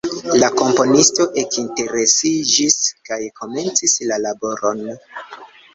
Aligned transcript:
La 0.43 0.47
komponisto 0.61 1.27
ekinteresiĝis 1.41 2.81
kaj 3.11 3.23
komencis 3.43 3.97
la 4.13 4.23
laboron. 4.27 4.85